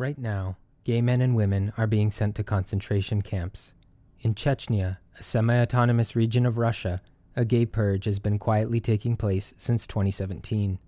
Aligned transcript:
Right 0.00 0.16
now, 0.16 0.56
gay 0.84 1.02
men 1.02 1.20
and 1.20 1.36
women 1.36 1.74
are 1.76 1.86
being 1.86 2.10
sent 2.10 2.34
to 2.36 2.42
concentration 2.42 3.20
camps. 3.20 3.74
In 4.22 4.34
Chechnya, 4.34 4.96
a 5.18 5.22
semi 5.22 5.60
autonomous 5.60 6.16
region 6.16 6.46
of 6.46 6.56
Russia, 6.56 7.02
a 7.36 7.44
gay 7.44 7.66
purge 7.66 8.06
has 8.06 8.18
been 8.18 8.38
quietly 8.38 8.80
taking 8.80 9.14
place 9.14 9.52
since 9.58 9.86
2017. 9.86 10.78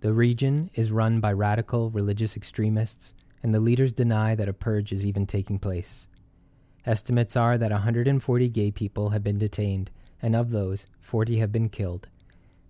The 0.00 0.12
region 0.12 0.68
is 0.74 0.90
run 0.90 1.20
by 1.20 1.32
radical 1.32 1.90
religious 1.90 2.36
extremists, 2.36 3.14
and 3.40 3.54
the 3.54 3.60
leaders 3.60 3.92
deny 3.92 4.34
that 4.34 4.48
a 4.48 4.52
purge 4.52 4.90
is 4.90 5.06
even 5.06 5.28
taking 5.28 5.60
place. 5.60 6.08
Estimates 6.84 7.36
are 7.36 7.56
that 7.56 7.70
140 7.70 8.48
gay 8.48 8.72
people 8.72 9.10
have 9.10 9.22
been 9.22 9.38
detained, 9.38 9.92
and 10.20 10.34
of 10.34 10.50
those, 10.50 10.88
40 11.00 11.38
have 11.38 11.52
been 11.52 11.68
killed. 11.68 12.08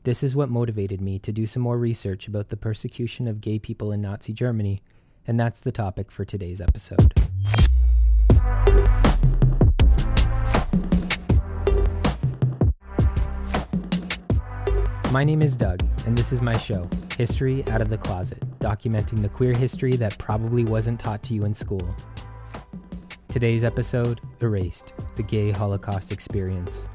This 0.02 0.22
is 0.22 0.36
what 0.36 0.50
motivated 0.50 1.00
me 1.00 1.18
to 1.20 1.32
do 1.32 1.46
some 1.46 1.62
more 1.62 1.78
research 1.78 2.28
about 2.28 2.50
the 2.50 2.58
persecution 2.58 3.26
of 3.26 3.40
gay 3.40 3.58
people 3.58 3.92
in 3.92 4.02
Nazi 4.02 4.34
Germany, 4.34 4.82
and 5.30 5.38
that's 5.38 5.60
the 5.60 5.70
topic 5.70 6.10
for 6.10 6.24
today's 6.24 6.60
episode. 6.60 7.14
My 15.12 15.22
name 15.22 15.40
is 15.40 15.54
Doug, 15.54 15.84
and 16.04 16.18
this 16.18 16.32
is 16.32 16.42
my 16.42 16.58
show, 16.58 16.88
History 17.16 17.64
Out 17.68 17.80
of 17.80 17.90
the 17.90 17.96
Closet, 17.96 18.42
documenting 18.58 19.22
the 19.22 19.28
queer 19.28 19.52
history 19.52 19.92
that 19.92 20.18
probably 20.18 20.64
wasn't 20.64 20.98
taught 20.98 21.22
to 21.22 21.34
you 21.34 21.44
in 21.44 21.54
school. 21.54 21.94
Today's 23.28 23.62
episode 23.62 24.20
Erased 24.40 24.94
The 25.14 25.22
Gay 25.22 25.52
Holocaust 25.52 26.10
Experience. 26.10 26.88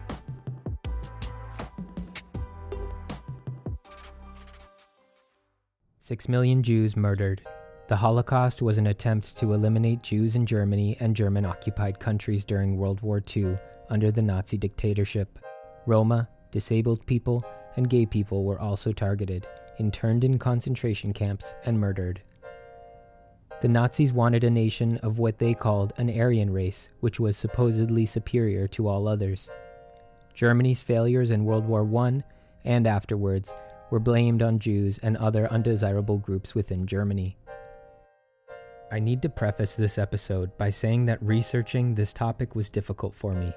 Six 6.02 6.28
million 6.28 6.64
Jews 6.64 6.98
murdered. 6.98 7.42
The 7.88 7.98
Holocaust 7.98 8.64
was 8.64 8.80
an 8.80 8.88
attempt 8.88 9.38
to 9.38 9.54
eliminate 9.54 10.02
Jews 10.02 10.36
in 10.36 10.48
Germany 10.48 10.98
and 11.00 11.16
German 11.16 11.46
occupied 11.46 12.00
countries 12.00 12.44
during 12.44 12.78
World 12.78 13.02
War 13.02 13.22
II 13.36 13.60
under 13.92 14.12
the 14.12 14.24
Nazi 14.24 14.58
dictatorship. 14.58 15.38
Roma, 15.86 16.28
disabled 16.50 17.06
people, 17.06 17.46
and 17.76 17.88
gay 17.88 18.08
people 18.08 18.44
were 18.44 18.60
also 18.60 18.92
targeted, 18.92 19.46
interned 19.78 20.24
in 20.24 20.40
concentration 20.40 21.14
camps, 21.14 21.54
and 21.64 21.80
murdered. 21.80 22.24
The 23.62 23.68
Nazis 23.68 24.12
wanted 24.12 24.44
a 24.44 24.50
nation 24.50 24.98
of 25.04 25.20
what 25.20 25.38
they 25.38 25.54
called 25.54 25.94
an 25.98 26.10
Aryan 26.10 26.52
race, 26.52 26.90
which 27.02 27.20
was 27.20 27.38
supposedly 27.38 28.08
superior 28.08 28.68
to 28.70 28.88
all 28.88 29.08
others. 29.08 29.52
Germany's 30.34 30.82
failures 30.82 31.30
in 31.30 31.46
World 31.46 31.68
War 31.68 31.88
I 32.04 32.24
and 32.64 32.88
afterwards 32.88 33.54
were 33.92 34.00
blamed 34.00 34.42
on 34.42 34.58
Jews 34.58 34.98
and 35.04 35.16
other 35.18 35.48
undesirable 35.52 36.18
groups 36.18 36.56
within 36.56 36.88
Germany. 36.88 37.38
I 38.92 39.00
need 39.00 39.22
to 39.24 39.30
preface 39.30 39.76
this 39.76 39.98
episode 39.98 40.56
by 40.58 40.70
saying 40.70 41.06
that 41.06 41.22
researching 41.22 41.96
this 41.96 42.14
topic 42.14 42.56
was 42.56 42.70
difficult 42.70 43.16
for 43.16 43.34
me. 43.34 43.52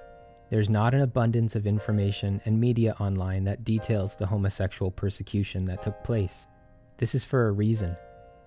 There's 0.51 0.71
not 0.71 0.95
an 0.95 1.03
abundance 1.03 1.55
of 1.55 1.67
information 1.67 2.41
and 2.47 2.59
media 2.59 2.97
online 2.99 3.45
that 3.45 3.65
details 3.65 4.17
the 4.17 4.27
homosexual 4.27 4.91
persecution 4.91 5.67
that 5.67 5.83
took 5.83 6.03
place. 6.03 6.47
This 6.97 7.15
is 7.15 7.25
for 7.25 7.47
a 7.47 7.53
reason. 7.53 7.95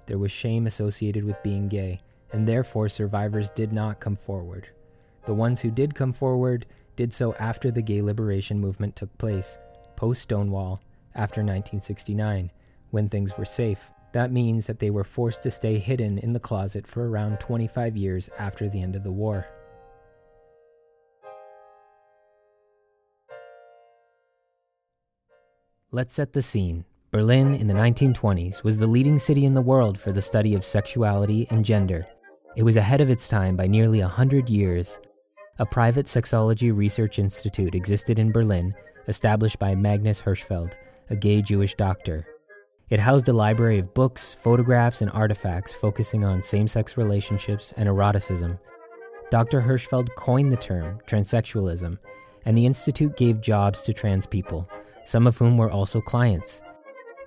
There 0.08 0.18
was 0.18 0.32
shame 0.32 0.66
associated 0.66 1.24
with 1.24 1.44
being 1.44 1.68
gay, 1.68 2.02
and 2.34 2.48
therefore 2.48 2.90
survivors 2.90 3.52
did 3.52 3.72
not 3.72 4.00
come 4.00 4.16
forward. 4.16 4.68
The 5.28 5.36
ones 5.36 5.62
who 5.62 5.70
did 5.70 5.94
come 5.94 6.12
forward 6.12 6.66
did 6.96 7.14
so 7.14 7.36
after 7.36 7.70
the 7.70 7.84
gay 7.84 8.02
liberation 8.02 8.59
movement 8.59 8.96
took 8.96 9.16
place, 9.20 9.59
post 9.96 10.24
Stonewall, 10.24 10.82
after 11.14 11.42
1969, 11.42 12.52
when 12.90 13.08
things 13.08 13.38
were 13.38 13.46
safe. 13.46 13.92
That 14.14 14.31
means 14.31 14.67
that 14.67 14.80
they 14.80 14.90
were 14.90 15.04
forced 15.04 15.42
to 15.44 15.52
stay 15.52 15.78
hidden 15.78 16.17
in 16.17 16.34
the 16.34 16.40
closet 16.40 16.86
for 16.86 17.09
around 17.09 17.40
25 17.40 17.95
years 17.95 18.30
after 18.38 18.68
the 18.68 18.81
end 18.81 18.95
of 18.95 19.03
the 19.03 19.12
war. 19.12 19.45
Let's 25.94 26.13
set 26.16 26.34
the 26.34 26.41
scene. 26.41 26.86
Berlin 27.12 27.53
in 27.53 27.68
the 27.68 27.74
1920s 27.74 28.63
was 28.63 28.78
the 28.78 28.88
leading 28.88 29.19
city 29.19 29.46
in 29.46 29.53
the 29.53 29.62
world 29.62 30.00
for 30.00 30.13
the 30.13 30.22
study 30.22 30.56
of 30.56 30.63
sexuality 30.63 31.47
and 31.50 31.66
gender. 31.66 32.07
It 32.56 32.63
was 32.63 32.78
ahead 32.78 33.02
of 33.02 33.09
its 33.09 33.28
time 33.28 33.57
by 33.57 33.68
nearly 33.68 34.00
a 34.00 34.07
hundred 34.07 34.50
years. 34.50 35.00
A 35.59 35.66
private 35.66 36.06
sexology 36.06 36.75
research 36.75 37.19
institute 37.19 37.75
existed 37.75 38.19
in 38.19 38.31
Berlin, 38.31 38.74
established 39.09 39.59
by 39.59 39.75
Magnus 39.75 40.22
Hirschfeld, 40.22 40.72
a 41.09 41.16
gay 41.16 41.41
Jewish 41.41 41.75
doctor. 41.75 42.25
It 42.91 43.00
housed 43.00 43.29
a 43.29 43.34
library 43.34 43.79
of 43.79 43.94
books, 43.94 44.35
photographs, 44.41 45.02
and 45.02 45.09
artifacts 45.12 45.74
focusing 45.74 46.25
on 46.25 46.41
same 46.41 46.68
sex 46.68 46.97
relationships 46.97 47.74
and 47.78 47.88
eroticism. 47.88 48.59
Dr. 49.29 49.62
Hirschfeld 49.62 50.13
coined 50.16 50.52
the 50.52 50.57
term 50.57 51.00
transsexualism, 51.07 51.97
and 52.46 52.57
the 52.57 52.66
institute 52.66 53.16
gave 53.16 53.40
jobs 53.40 53.81
to 53.84 53.94
trans 53.94 54.28
people 54.28 54.69
some 55.06 55.25
of 55.25 55.38
whom 55.38 55.57
were 55.57 55.72
also 55.72 56.01
clients. 56.01 56.62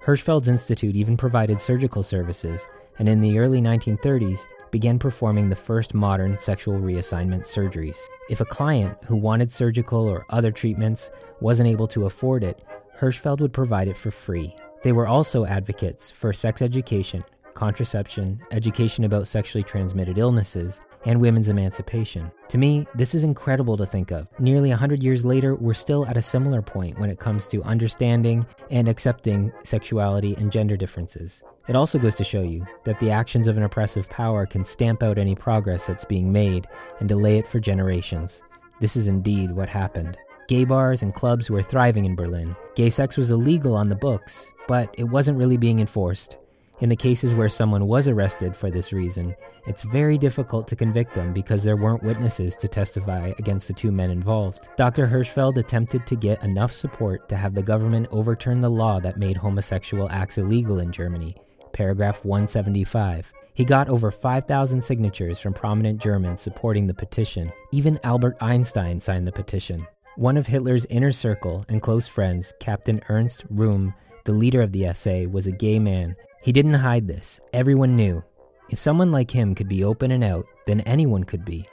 Hirschfeld's 0.04 0.48
institute 0.48 0.94
even 0.94 1.16
provided 1.16 1.58
surgical 1.58 2.03
services, 2.03 2.66
and 2.98 3.08
in 3.08 3.20
the 3.20 3.38
early 3.38 3.60
1930s 3.60 4.41
began 4.70 4.98
performing 4.98 5.48
the 5.48 5.56
first 5.56 5.94
modern 5.94 6.38
sexual 6.38 6.78
reassignment 6.78 7.47
surgeries. 7.47 7.98
If 8.28 8.41
a 8.41 8.44
client 8.44 8.97
who 9.04 9.16
wanted 9.16 9.50
surgical 9.50 10.06
or 10.06 10.26
other 10.30 10.53
treatments 10.53 11.10
wasn't 11.41 11.70
able 11.70 11.88
to 11.88 12.06
afford 12.06 12.44
it, 12.44 12.62
Hirschfeld 13.00 13.41
would 13.41 13.53
provide 13.53 13.88
it 13.88 13.97
for 13.97 14.10
free. 14.10 14.54
They 14.84 14.93
were 14.93 15.09
also 15.09 15.47
advocates 15.47 16.11
for 16.11 16.33
sex 16.34 16.61
education, 16.61 17.25
contraception, 17.55 18.41
education 18.50 19.05
about 19.05 19.27
sexually 19.27 19.65
transmitted 19.65 20.19
illnesses, 20.19 20.81
and 21.06 21.21
women's 21.21 21.49
emancipation. 21.49 22.31
To 22.49 22.59
me, 22.59 22.87
this 22.95 23.15
is 23.15 23.25
incredible 23.25 23.78
to 23.78 23.87
think 23.87 24.11
of. 24.11 24.28
Nearly 24.39 24.69
100 24.69 25.03
years 25.03 25.25
later, 25.25 25.55
we're 25.55 25.72
still 25.72 26.06
at 26.06 26.19
a 26.19 26.22
similar 26.22 26.61
point 26.61 26.99
when 26.99 27.11
it 27.11 27.19
comes 27.19 27.47
to 27.47 27.62
understanding 27.62 28.47
and 28.71 28.87
accepting 28.87 29.53
sexuality 29.65 30.34
and 30.34 30.53
gender 30.53 30.77
differences. 30.77 31.43
It 31.66 31.77
also 31.77 31.99
goes 31.99 32.15
to 32.16 32.25
show 32.25 32.43
you 32.43 32.66
that 32.84 33.01
the 33.01 33.11
actions 33.11 33.47
of 33.47 33.56
an 33.56 33.62
oppressive 33.62 34.09
power 34.11 34.45
can 34.45 34.66
stamp 34.66 35.03
out 35.03 35.16
any 35.16 35.34
progress 35.34 35.87
that's 35.87 36.05
being 36.05 36.31
made 36.31 36.66
and 37.01 37.09
delay 37.09 37.39
it 37.39 37.47
for 37.47 37.59
generations. 37.59 38.43
This 38.81 38.97
is 38.97 39.06
indeed 39.06 39.53
what 39.53 39.69
happened. 39.71 40.19
Gay 40.47 40.65
bars 40.65 41.03
and 41.03 41.15
clubs 41.15 41.49
were 41.49 41.62
thriving 41.62 42.05
in 42.05 42.15
Berlin. 42.15 42.55
Gay 42.75 42.91
sex 42.91 43.16
was 43.16 43.31
illegal 43.31 43.75
on 43.75 43.88
the 43.88 43.94
books, 43.94 44.47
but 44.69 44.94
it 44.99 45.05
wasn't 45.05 45.38
really 45.38 45.56
being 45.56 45.81
enforced. 45.81 46.37
In 46.81 46.91
the 46.91 46.97
cases 46.97 47.34
where 47.34 47.49
someone 47.49 47.87
was 47.87 48.09
arrested 48.09 48.54
for 48.54 48.71
this 48.71 48.93
reason, 48.93 49.34
it's 49.66 49.84
very 49.84 50.19
difficult 50.19 50.69
to 50.69 50.77
convict 50.77 51.15
them 51.15 51.33
because 51.33 51.62
there 51.62 51.78
weren't 51.78 52.03
witnesses 52.03 52.56
to 52.56 52.69
testify 52.69 53.33
against 53.38 53.69
the 53.69 53.72
two 53.72 53.91
men 53.91 54.10
involved. 54.10 54.69
Dr. 54.77 55.06
Hirschfeld 55.06 55.56
attempted 55.56 56.06
to 56.06 56.16
get 56.16 56.43
enough 56.43 56.72
support 56.72 57.27
to 57.31 57.37
have 57.37 57.54
the 57.54 57.62
government 57.62 58.09
overturn 58.10 58.60
the 58.60 58.69
law 58.69 59.00
that 59.00 59.19
made 59.19 59.38
homosexual 59.38 60.10
acts 60.10 60.37
illegal 60.37 60.81
in 60.81 60.93
Germany, 60.93 61.37
paragraph 61.72 62.22
175. 62.25 63.33
He 63.54 63.65
got 63.65 63.88
over 63.88 64.10
5,000 64.10 64.83
signatures 64.83 65.38
from 65.38 65.54
prominent 65.54 66.03
Germans 66.03 66.43
supporting 66.43 66.87
the 66.87 66.93
petition. 66.93 67.53
Even 67.72 68.00
Albert 68.03 68.37
Einstein 68.41 68.99
signed 69.00 69.28
the 69.28 69.33
petition. 69.33 69.87
One 70.16 70.36
of 70.36 70.47
Hitler's 70.47 70.86
inner 70.86 71.12
circle 71.12 71.64
and 71.69 71.82
close 71.82 72.06
friends, 72.06 72.52
Captain 72.60 73.00
Ernst 73.08 73.47
Röhm, 73.52 73.94
the 74.25 74.32
leader 74.32 74.62
of 74.62 74.72
the 74.72 74.92
SA, 74.94 75.28
was 75.30 75.47
a 75.47 75.52
gay 75.52 75.78
man 75.78 76.16
he 76.44 76.52
didn't 76.52 76.75
hide 76.75 77.08
this. 77.08 77.41
Everyone 77.54 77.97
knew. 77.97 78.22
If 78.69 78.78
someone 78.78 79.10
like 79.10 79.30
him 79.30 79.54
could 79.54 79.66
be 79.66 79.82
open 79.82 80.10
and 80.10 80.22
out, 80.22 80.44
then 80.66 80.82
anyone 80.82 81.24
could 81.24 81.42
be. 81.42 81.66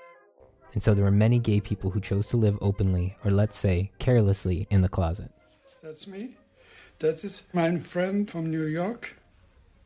And 0.72 0.82
so 0.82 0.94
there 0.94 1.04
were 1.04 1.12
many 1.12 1.40
gay 1.40 1.60
people 1.60 1.92
who 1.92 2.00
chose 2.00 2.28
to 2.28 2.38
live 2.38 2.58
openly, 2.62 3.18
or 3.26 3.32
let's 3.32 3.58
say, 3.58 3.92
carelessly, 4.00 4.68
in 4.70 4.82
the 4.82 4.88
closet. 4.88 5.30
That's 5.84 6.08
me. 6.08 6.38
That 7.00 7.26
is 7.26 7.44
my 7.52 7.80
friend 7.80 8.32
from 8.32 8.50
New 8.50 8.64
York. 8.64 9.18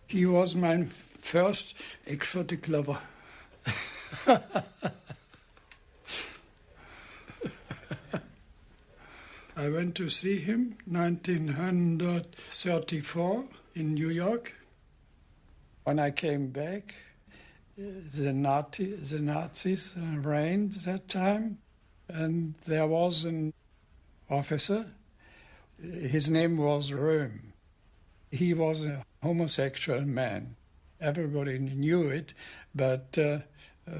He 0.05 0.27
was 0.27 0.55
my 0.55 0.83
first 0.83 1.75
exotic 2.05 2.69
lover. 2.69 2.99
I 9.57 9.69
went 9.69 9.95
to 9.95 10.09
see 10.09 10.39
him 10.39 10.75
1934 10.85 13.45
in 13.75 13.93
New 13.93 14.09
York. 14.09 14.53
When 15.85 15.97
I 15.97 16.11
came 16.11 16.47
back, 16.47 16.95
the, 17.77 18.33
Nazi, 18.33 18.95
the 18.95 19.19
Nazis 19.19 19.93
reigned 19.97 20.73
that 20.85 21.07
time, 21.07 21.59
and 22.09 22.55
there 22.65 22.85
was 22.85 23.23
an 23.23 23.53
officer. 24.29 24.87
His 25.81 26.29
name 26.29 26.57
was 26.57 26.91
Röhm. 26.91 27.53
He 28.31 28.53
was 28.53 28.83
a 28.83 29.05
homosexual 29.23 30.01
man. 30.01 30.57
Everybody 30.99 31.59
knew 31.59 32.09
it, 32.09 32.33
but 32.73 33.17
uh, 33.17 33.39
uh, 33.89 33.99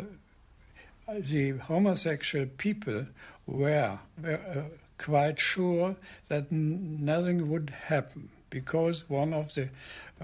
the 1.08 1.52
homosexual 1.52 2.48
people 2.58 3.06
were, 3.46 4.00
were 4.22 4.42
uh, 4.54 4.64
quite 4.98 5.40
sure 5.40 5.96
that 6.28 6.52
nothing 6.52 7.50
would 7.50 7.70
happen 7.70 8.30
because 8.50 9.10
one 9.10 9.34
of 9.34 9.54
the 9.54 9.70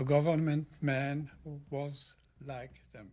government 0.03 0.68
men 0.81 1.29
was 1.69 2.15
like 2.45 2.81
them. 2.94 3.12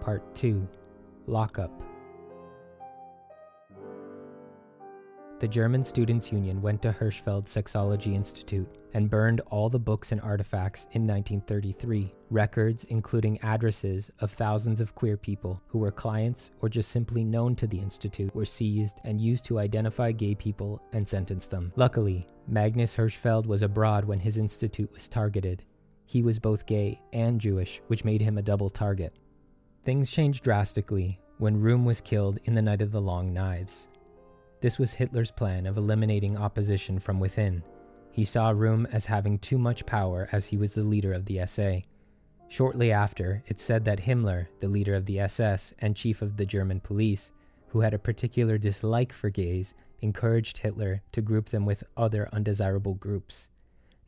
Part 0.00 0.34
2 0.34 0.66
Lockup 1.26 1.70
The 5.40 5.48
German 5.48 5.84
Students' 5.84 6.30
Union 6.30 6.60
went 6.60 6.82
to 6.82 6.92
Hirschfeld's 6.92 7.50
Sexology 7.50 8.14
Institute 8.14 8.68
and 8.92 9.08
burned 9.08 9.40
all 9.50 9.70
the 9.70 9.78
books 9.78 10.12
and 10.12 10.20
artifacts 10.20 10.82
in 10.92 11.06
1933, 11.06 12.12
records 12.28 12.84
including 12.90 13.40
addresses 13.40 14.10
of 14.18 14.30
thousands 14.30 14.82
of 14.82 14.94
queer 14.94 15.16
people 15.16 15.62
who 15.68 15.78
were 15.78 15.90
clients 15.90 16.50
or 16.60 16.68
just 16.68 16.90
simply 16.90 17.24
known 17.24 17.56
to 17.56 17.66
the 17.66 17.78
institute 17.78 18.34
were 18.34 18.44
seized 18.44 18.98
and 19.04 19.18
used 19.18 19.46
to 19.46 19.58
identify 19.58 20.12
gay 20.12 20.34
people 20.34 20.82
and 20.92 21.08
sentence 21.08 21.46
them. 21.46 21.72
Luckily, 21.74 22.26
Magnus 22.46 22.94
Hirschfeld 22.94 23.46
was 23.46 23.62
abroad 23.62 24.04
when 24.04 24.20
his 24.20 24.36
institute 24.36 24.92
was 24.92 25.08
targeted. 25.08 25.64
He 26.04 26.20
was 26.20 26.38
both 26.38 26.66
gay 26.66 27.00
and 27.14 27.40
Jewish, 27.40 27.80
which 27.86 28.04
made 28.04 28.20
him 28.20 28.36
a 28.36 28.42
double 28.42 28.68
target. 28.68 29.14
Things 29.86 30.10
changed 30.10 30.44
drastically 30.44 31.18
when 31.38 31.62
Röhm 31.62 31.84
was 31.84 32.02
killed 32.02 32.38
in 32.44 32.54
the 32.54 32.60
Night 32.60 32.82
of 32.82 32.92
the 32.92 33.00
Long 33.00 33.32
Knives. 33.32 33.88
This 34.60 34.78
was 34.78 34.94
Hitler's 34.94 35.30
plan 35.30 35.66
of 35.66 35.78
eliminating 35.78 36.36
opposition 36.36 36.98
from 36.98 37.18
within. 37.18 37.62
He 38.12 38.24
saw 38.24 38.52
Röhm 38.52 38.86
as 38.92 39.06
having 39.06 39.38
too 39.38 39.56
much 39.56 39.86
power 39.86 40.28
as 40.32 40.46
he 40.46 40.56
was 40.56 40.74
the 40.74 40.82
leader 40.82 41.12
of 41.12 41.24
the 41.24 41.46
SA. 41.46 41.78
Shortly 42.48 42.92
after, 42.92 43.42
it 43.46 43.60
said 43.60 43.84
that 43.84 44.00
Himmler, 44.00 44.48
the 44.58 44.68
leader 44.68 44.94
of 44.94 45.06
the 45.06 45.20
SS 45.20 45.72
and 45.78 45.96
chief 45.96 46.20
of 46.20 46.36
the 46.36 46.44
German 46.44 46.80
police, 46.80 47.32
who 47.68 47.80
had 47.80 47.94
a 47.94 47.98
particular 47.98 48.58
dislike 48.58 49.12
for 49.12 49.30
gays, 49.30 49.74
encouraged 50.02 50.58
Hitler 50.58 51.02
to 51.12 51.22
group 51.22 51.50
them 51.50 51.64
with 51.64 51.84
other 51.96 52.28
undesirable 52.32 52.94
groups. 52.94 53.48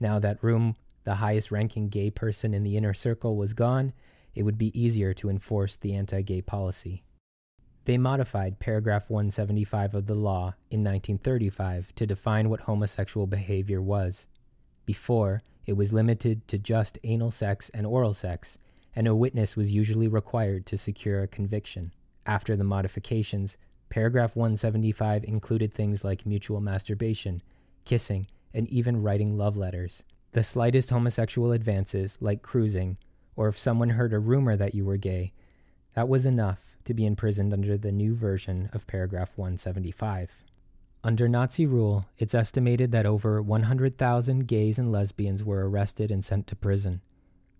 Now 0.00 0.18
that 0.18 0.42
Röhm, 0.42 0.74
the 1.04 1.14
highest 1.14 1.50
ranking 1.50 1.88
gay 1.88 2.10
person 2.10 2.52
in 2.52 2.64
the 2.64 2.76
inner 2.76 2.94
circle, 2.94 3.36
was 3.36 3.54
gone, 3.54 3.92
it 4.34 4.42
would 4.42 4.58
be 4.58 4.78
easier 4.78 5.14
to 5.14 5.30
enforce 5.30 5.76
the 5.76 5.94
anti 5.94 6.22
gay 6.22 6.42
policy. 6.42 7.04
They 7.84 7.98
modified 7.98 8.60
paragraph 8.60 9.10
175 9.10 9.94
of 9.94 10.06
the 10.06 10.14
law 10.14 10.54
in 10.70 10.84
1935 10.84 11.92
to 11.96 12.06
define 12.06 12.48
what 12.48 12.60
homosexual 12.60 13.26
behavior 13.26 13.82
was. 13.82 14.28
Before, 14.86 15.42
it 15.66 15.72
was 15.72 15.92
limited 15.92 16.46
to 16.48 16.58
just 16.58 17.00
anal 17.02 17.32
sex 17.32 17.70
and 17.74 17.84
oral 17.84 18.14
sex, 18.14 18.58
and 18.94 19.08
a 19.08 19.16
witness 19.16 19.56
was 19.56 19.72
usually 19.72 20.06
required 20.06 20.64
to 20.66 20.78
secure 20.78 21.22
a 21.22 21.26
conviction. 21.26 21.92
After 22.24 22.56
the 22.56 22.62
modifications, 22.62 23.56
paragraph 23.90 24.36
175 24.36 25.24
included 25.24 25.74
things 25.74 26.04
like 26.04 26.24
mutual 26.24 26.60
masturbation, 26.60 27.42
kissing, 27.84 28.28
and 28.54 28.68
even 28.68 29.02
writing 29.02 29.36
love 29.36 29.56
letters. 29.56 30.04
The 30.32 30.44
slightest 30.44 30.90
homosexual 30.90 31.50
advances, 31.50 32.16
like 32.20 32.42
cruising, 32.42 32.96
or 33.34 33.48
if 33.48 33.58
someone 33.58 33.90
heard 33.90 34.12
a 34.12 34.20
rumor 34.20 34.56
that 34.56 34.74
you 34.74 34.84
were 34.84 34.96
gay, 34.96 35.32
that 35.94 36.08
was 36.08 36.24
enough 36.24 36.71
to 36.84 36.94
be 36.94 37.06
imprisoned 37.06 37.52
under 37.52 37.76
the 37.76 37.92
new 37.92 38.14
version 38.14 38.70
of 38.72 38.86
paragraph 38.86 39.32
175. 39.36 40.30
Under 41.04 41.28
Nazi 41.28 41.66
rule, 41.66 42.06
it's 42.18 42.34
estimated 42.34 42.92
that 42.92 43.06
over 43.06 43.42
100,000 43.42 44.46
gays 44.46 44.78
and 44.78 44.92
lesbians 44.92 45.42
were 45.42 45.68
arrested 45.68 46.10
and 46.10 46.24
sent 46.24 46.46
to 46.46 46.56
prison. 46.56 47.00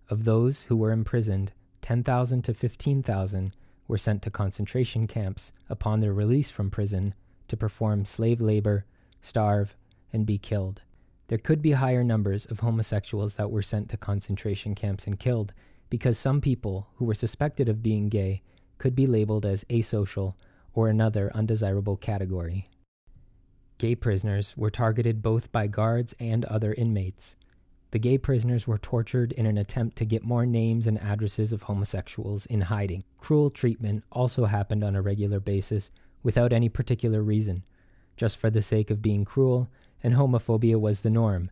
Of 0.09 0.23
those 0.23 0.63
who 0.63 0.77
were 0.77 0.91
imprisoned, 0.91 1.51
10,000 1.81 2.41
to 2.43 2.53
15,000 2.53 3.53
were 3.87 3.97
sent 3.97 4.21
to 4.21 4.31
concentration 4.31 5.07
camps 5.07 5.51
upon 5.69 5.99
their 5.99 6.13
release 6.13 6.49
from 6.49 6.71
prison 6.71 7.13
to 7.49 7.57
perform 7.57 8.05
slave 8.05 8.39
labor, 8.39 8.85
starve, 9.21 9.75
and 10.13 10.25
be 10.25 10.37
killed. 10.37 10.81
There 11.27 11.37
could 11.37 11.61
be 11.61 11.71
higher 11.71 12.03
numbers 12.03 12.45
of 12.45 12.59
homosexuals 12.61 13.35
that 13.35 13.51
were 13.51 13.61
sent 13.61 13.89
to 13.89 13.97
concentration 13.97 14.75
camps 14.75 15.05
and 15.05 15.19
killed 15.19 15.53
because 15.89 16.17
some 16.17 16.41
people 16.41 16.87
who 16.95 17.05
were 17.05 17.13
suspected 17.13 17.67
of 17.67 17.83
being 17.83 18.07
gay 18.07 18.41
could 18.83 18.95
be 18.95 19.07
labeled 19.07 19.45
as 19.45 19.63
asocial 19.69 20.33
or 20.73 20.89
another 20.89 21.31
undesirable 21.33 21.95
category. 21.95 22.67
Gay 23.77 23.95
prisoners 23.95 24.57
were 24.57 24.69
targeted 24.69 25.21
both 25.21 25.49
by 25.53 25.67
guards 25.67 26.13
and 26.19 26.43
other 26.43 26.73
inmates. 26.73 27.37
The 27.91 27.99
gay 27.99 28.17
prisoners 28.17 28.67
were 28.67 28.77
tortured 28.77 29.31
in 29.31 29.45
an 29.45 29.57
attempt 29.57 29.95
to 29.99 30.05
get 30.05 30.25
more 30.25 30.45
names 30.45 30.85
and 30.85 30.99
addresses 30.99 31.53
of 31.53 31.61
homosexuals 31.61 32.45
in 32.47 32.59
hiding. 32.59 33.05
Cruel 33.19 33.49
treatment 33.49 34.03
also 34.11 34.43
happened 34.43 34.83
on 34.83 34.97
a 34.97 35.01
regular 35.01 35.39
basis 35.39 35.89
without 36.21 36.51
any 36.51 36.67
particular 36.67 37.23
reason, 37.23 37.63
just 38.17 38.35
for 38.35 38.49
the 38.49 38.61
sake 38.61 38.89
of 38.89 39.01
being 39.01 39.23
cruel, 39.23 39.69
and 40.03 40.15
homophobia 40.15 40.77
was 40.77 40.99
the 40.99 41.09
norm. 41.09 41.51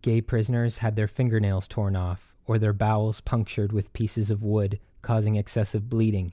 Gay 0.00 0.20
prisoners 0.20 0.78
had 0.78 0.94
their 0.94 1.08
fingernails 1.08 1.66
torn 1.66 1.96
off 1.96 2.36
or 2.46 2.56
their 2.56 2.72
bowels 2.72 3.20
punctured 3.20 3.72
with 3.72 3.92
pieces 3.92 4.30
of 4.30 4.44
wood, 4.44 4.78
causing 5.02 5.34
excessive 5.34 5.90
bleeding. 5.90 6.32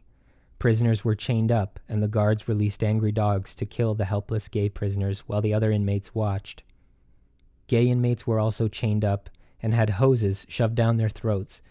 Prisoners 0.60 1.06
were 1.06 1.16
chained 1.16 1.52
up, 1.52 1.80
and 1.88 2.04
the 2.04 2.08
guards 2.08 2.48
released 2.50 2.84
angry 2.84 3.14
dogs 3.14 3.56
to 3.56 3.66
kill 3.66 3.96
the 3.96 4.06
helpless 4.06 4.50
gay 4.50 4.68
prisoners 4.68 5.22
while 5.22 5.42
the 5.42 5.54
other 5.54 5.72
inmates 5.72 6.14
watched. 6.14 6.64
Gay 7.68 7.88
inmates 7.88 8.28
were 8.28 8.40
also 8.40 8.68
chained 8.68 9.06
up 9.06 9.30
and 9.62 9.74
had 9.74 9.92
hoses 9.92 10.46
shoved 10.50 10.76
down 10.76 10.98
their 10.98 11.10
throats, 11.10 11.62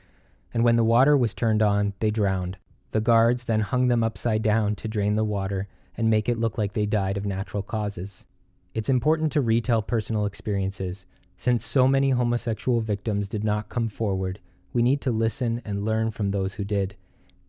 and 0.55 0.65
when 0.65 0.77
the 0.77 0.85
water 0.85 1.17
was 1.17 1.35
turned 1.35 1.63
on, 1.63 1.93
they 2.01 2.11
drowned. 2.11 2.57
The 2.93 3.01
guards 3.01 3.45
then 3.45 3.61
hung 3.61 3.89
them 3.89 4.03
upside 4.03 4.43
down 4.43 4.75
to 4.77 4.89
drain 4.89 5.17
the 5.17 5.25
water 5.25 5.69
and 5.95 6.09
make 6.09 6.29
it 6.29 6.39
look 6.39 6.57
like 6.57 6.73
they 6.73 6.87
died 6.87 7.19
of 7.19 7.27
natural 7.27 7.63
causes. 7.63 8.25
It's 8.73 8.89
important 8.89 9.33
to 9.33 9.43
retell 9.43 9.83
personal 9.83 10.25
experiences. 10.25 11.05
Since 11.37 11.67
so 11.67 11.87
many 11.87 12.11
homosexual 12.11 12.81
victims 12.81 13.29
did 13.29 13.45
not 13.45 13.69
come 13.69 13.89
forward, 13.89 14.41
we 14.73 14.81
need 14.81 15.01
to 15.03 15.11
listen 15.11 15.61
and 15.65 15.85
learn 15.85 16.11
from 16.11 16.31
those 16.31 16.55
who 16.55 16.65
did. 16.65 16.97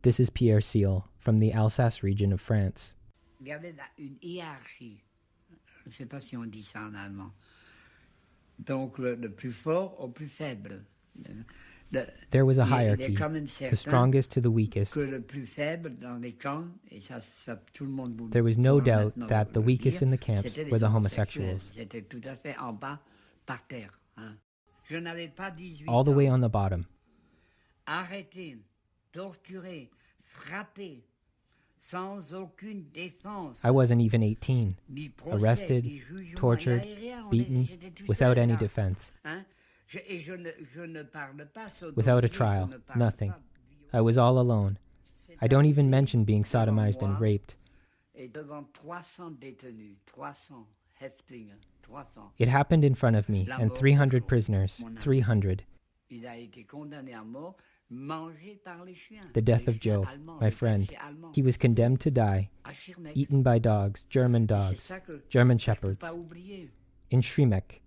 This 0.01 0.19
is 0.19 0.30
Pierre 0.30 0.62
Seel 0.62 1.10
from 1.18 1.40
the 1.40 1.51
Alsace 1.51 2.04
region 2.04 2.31
of 2.31 2.40
France. 2.40 2.96
Il 3.42 3.48
y 3.48 3.51
une 3.98 4.18
hiérarchie. 4.22 5.01
Je 5.84 5.90
ne 5.90 5.92
sais 5.92 6.06
pas 6.06 6.22
si 6.22 6.38
on 6.38 6.46
dit 6.46 6.63
ça 6.63 6.80
en 6.81 6.96
allemand. 6.96 7.31
Donc, 8.60 8.98
le, 8.98 9.16
le 9.16 9.30
plus 9.30 9.51
fort 9.51 10.00
au 10.00 10.07
plus 10.07 10.30
faible. 10.30 10.86
The, 11.92 12.07
there 12.31 12.46
was 12.46 12.60
a 12.60 12.66
hierarchy, 12.66 13.16
the 13.16 13.75
strongest 13.75 14.31
to 14.34 14.42
the 14.42 14.51
weakest. 14.51 14.94
There 14.94 15.24
was 18.44 18.57
no 18.57 18.80
doubt 18.80 19.13
that 19.28 19.54
the 19.54 19.62
weakest 19.62 20.01
in 20.01 20.12
the 20.12 20.18
camps 20.18 20.57
were 20.69 20.80
the 20.80 20.90
homosexuals. 20.90 21.63
All 25.88 26.03
the 26.03 26.12
way 26.12 26.27
on 26.27 26.41
the 26.41 26.50
bottom. 26.50 26.88
Arrêtez 27.88 28.58
torturé, 29.12 29.89
frappé, 30.24 31.04
sans 31.78 32.34
aucune 32.34 32.86
défense. 32.94 33.63
I 33.63 33.72
wasn't 33.72 34.01
even 34.01 34.22
18. 34.24 34.75
Arrested, 35.32 35.86
tortured, 36.36 36.84
beaten, 37.30 37.68
without 38.08 38.38
any 38.38 38.56
defense. 38.56 39.12
Without 41.96 42.24
a 42.24 42.30
trial, 42.30 42.70
nothing. 42.96 43.34
I 43.92 44.01
was 44.01 44.18
all 44.18 44.38
alone. 44.38 44.78
I 45.42 45.48
don't 45.48 45.66
even 45.66 45.89
mention 45.89 46.25
being 46.25 46.44
sodomized 46.44 47.01
and 47.01 47.20
raped. 47.20 47.56
It 52.38 52.48
happened 52.48 52.84
in 52.86 52.96
front 52.96 53.16
of 53.16 53.30
me 53.30 53.48
and 53.51 53.74
300 53.74 54.28
prisoners, 54.28 54.84
300. 55.00 55.63
The 59.34 59.42
death 59.42 59.68
of 59.68 59.80
Joe, 59.80 60.08
my 60.39 60.50
friend. 60.50 60.89
He 61.34 61.42
was 61.42 61.58
condemned 61.58 62.01
to 62.01 62.12
die, 62.12 62.50
eaten 63.13 63.44
by 63.44 63.60
dogs, 63.60 64.04
German 64.10 64.46
dogs, 64.46 64.92
German 65.30 65.58
shepherds. 65.58 66.04
In 67.12 67.22
Schirmeck. 67.22 67.82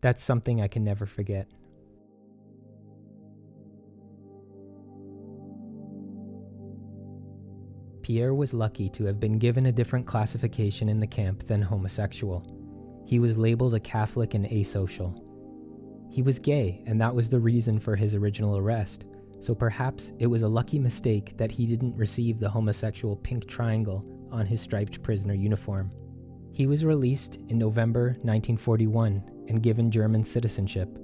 That's 0.00 0.22
something 0.22 0.60
I 0.60 0.68
can 0.68 0.84
never 0.84 1.06
forget. 1.06 1.48
Pierre 8.02 8.34
was 8.34 8.54
lucky 8.54 8.88
to 8.90 9.04
have 9.04 9.20
been 9.20 9.38
given 9.38 9.66
a 9.66 9.72
different 9.72 10.06
classification 10.06 10.88
in 10.88 10.98
the 10.98 11.06
camp 11.06 11.46
than 11.46 11.62
homosexual. 11.62 12.44
He 13.06 13.18
was 13.18 13.36
labeled 13.36 13.74
a 13.74 13.80
Catholic 13.80 14.34
and 14.34 14.46
asocial. 14.46 15.22
He 16.10 16.22
was 16.22 16.38
gay, 16.38 16.82
and 16.86 17.00
that 17.00 17.14
was 17.14 17.28
the 17.28 17.40
reason 17.40 17.78
for 17.78 17.96
his 17.96 18.14
original 18.14 18.56
arrest 18.56 19.04
so 19.40 19.54
perhaps 19.54 20.12
it 20.18 20.26
was 20.26 20.42
a 20.42 20.48
lucky 20.48 20.78
mistake 20.78 21.36
that 21.38 21.50
he 21.50 21.66
didn't 21.66 21.96
receive 21.96 22.38
the 22.38 22.48
homosexual 22.48 23.16
pink 23.16 23.48
triangle 23.48 24.04
on 24.30 24.46
his 24.46 24.60
striped 24.60 25.02
prisoner 25.02 25.34
uniform. 25.34 25.90
He 26.52 26.66
was 26.66 26.84
released 26.84 27.36
in 27.48 27.58
November 27.58 28.08
1941 28.22 29.46
and 29.48 29.62
given 29.62 29.90
German 29.90 30.24
citizenship. 30.24 30.98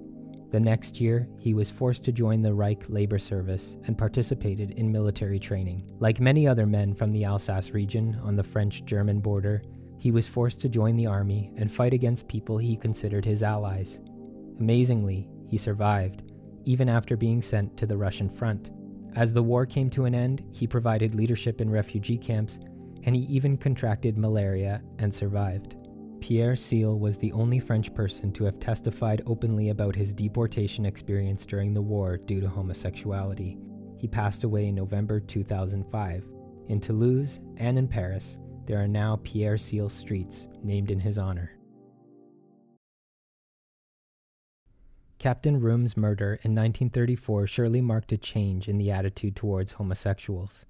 The 0.53 0.61
next 0.61 1.01
year, 1.01 1.29
he 1.39 1.55
was 1.55 1.71
forced 1.71 2.05
to 2.05 2.13
join 2.13 2.43
the 2.43 2.55
Reich 2.55 2.85
labor 2.89 3.19
service 3.19 3.77
and 3.87 3.99
participated 3.99 4.73
in 4.73 4.93
military 4.93 5.39
training. 5.39 5.91
Like 5.99 6.21
many 6.21 6.47
other 6.47 6.67
men 6.67 6.95
from 6.95 7.13
the 7.13 7.25
Alsace 7.25 7.71
region 7.71 8.21
on 8.23 8.37
the 8.37 8.45
French 8.45 8.85
German 8.85 9.21
border, 9.21 9.63
he 9.99 10.11
was 10.11 10.29
forced 10.29 10.61
to 10.61 10.69
join 10.69 10.97
the 10.97 11.07
army 11.07 11.51
and 11.57 11.73
fight 11.73 11.95
against 11.95 12.29
people 12.29 12.59
he 12.59 12.77
considered 12.77 13.25
his 13.25 13.43
allies. 13.43 14.01
Amazingly, 14.59 15.29
he 15.49 15.57
survived, 15.57 16.23
even 16.65 16.89
after 16.89 17.17
being 17.17 17.43
sent 17.43 17.77
to 17.77 17.87
the 17.87 17.97
Russian 17.97 18.29
front. 18.29 18.71
As 19.15 19.33
the 19.33 19.43
war 19.43 19.65
came 19.65 19.89
to 19.91 20.05
an 20.05 20.15
end, 20.15 20.45
he 20.53 20.67
provided 20.67 21.15
leadership 21.15 21.61
in 21.61 21.71
refugee 21.71 22.19
camps, 22.19 22.59
and 23.05 23.15
he 23.15 23.23
even 23.23 23.57
contracted 23.57 24.19
malaria 24.19 24.83
and 24.99 25.15
survived. 25.15 25.77
Pierre 26.21 26.57
Seel 26.57 26.99
was 26.99 27.19
the 27.19 27.33
only 27.33 27.61
French 27.61 27.95
person 27.95 28.33
to 28.33 28.45
have 28.45 28.59
testified 28.59 29.23
openly 29.27 29.69
about 29.69 29.95
his 29.95 30.13
deportation 30.13 30.85
experience 30.85 31.47
during 31.47 31.73
the 31.73 31.83
war 31.83 32.17
due 32.17 32.41
to 32.41 32.49
homosexuality. 32.49 33.59
He 33.99 34.09
passed 34.09 34.45
away 34.45 34.67
in 34.67 34.75
November 34.75 35.21
2005. 35.21 36.27
In 36.69 36.81
Toulouse 36.81 37.41
and 37.59 37.79
in 37.79 37.87
Paris, 37.87 38.39
there 38.67 38.83
are 38.83 38.89
now 38.89 39.21
Pierre 39.23 39.57
Seel 39.57 39.89
streets 39.89 40.49
named 40.65 40.91
in 40.91 40.99
his 40.99 41.17
honor. 41.17 41.56
Captain 45.27 45.61
Röhm's 45.61 45.97
murder 45.97 46.35
in 46.45 46.55
1934 46.55 47.49
surely 47.49 47.81
marked 47.81 48.13
a 48.13 48.17
change 48.17 48.69
in 48.69 48.79
the 48.79 48.93
attitude 48.93 49.35
towards 49.35 49.73
homosexuals, 49.73 50.67